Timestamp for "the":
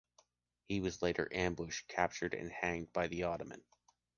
3.05-3.21